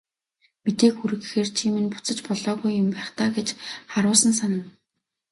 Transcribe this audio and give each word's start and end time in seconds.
Мэдээ 0.63 0.91
хүргэхээр 0.95 1.49
чи 1.57 1.65
минь 1.73 1.91
буцаж 1.93 2.17
болоогүй 2.27 2.71
юм 2.81 2.87
байх 2.95 3.09
даа 3.17 3.29
гэж 3.37 3.47
харуусан 3.93 4.33
санана. 4.39 4.69